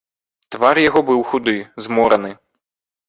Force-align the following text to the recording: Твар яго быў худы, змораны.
Твар 0.53 0.79
яго 0.89 1.03
быў 1.09 1.21
худы, 1.33 1.55
змораны. 1.87 2.31